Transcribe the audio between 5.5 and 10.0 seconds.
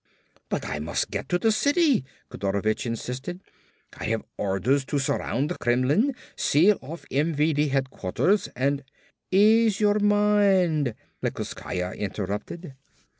the Kremlin, seal off MVD headquarters and" "Ease your